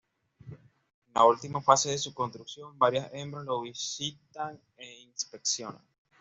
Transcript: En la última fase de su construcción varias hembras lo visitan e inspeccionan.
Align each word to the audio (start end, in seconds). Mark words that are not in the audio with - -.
En 0.49 1.13
la 1.13 1.25
última 1.25 1.61
fase 1.61 1.91
de 1.91 1.99
su 1.99 2.11
construcción 2.11 2.75
varias 2.79 3.11
hembras 3.13 3.45
lo 3.45 3.61
visitan 3.61 4.59
e 4.75 5.01
inspeccionan. 5.01 5.85